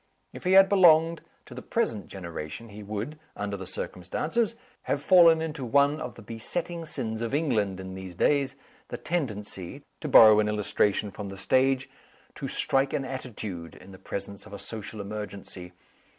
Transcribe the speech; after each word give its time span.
If 0.33 0.45
he 0.45 0.53
had 0.53 0.67
belonged 0.67 1.21
to 1.45 1.53
the 1.53 1.61
present 1.61 2.07
generation 2.07 2.69
he 2.69 2.81
would, 2.81 3.19
under 3.35 3.55
the 3.55 3.67
circumstances, 3.67 4.55
have 4.89 4.99
fallen 4.99 5.43
into 5.43 5.63
one 5.63 6.01
of 6.01 6.15
the 6.15 6.23
besetting 6.23 6.85
sins 6.87 7.21
of 7.21 7.35
England 7.35 7.79
in 7.79 7.93
these 7.93 8.15
days 8.15 8.55
the 8.87 8.97
tendency 8.97 9.83
(to 9.99 10.07
borrow 10.07 10.39
an 10.39 10.49
illustration 10.49 11.11
from 11.11 11.29
the 11.29 11.37
stage) 11.37 11.87
to 12.33 12.47
"strike 12.47 12.93
an 12.93 13.05
attitude" 13.05 13.75
in 13.75 13.91
the 13.91 13.99
presence 13.99 14.47
of 14.47 14.53
a 14.53 14.57
social 14.57 15.01
emergency. 15.01 15.71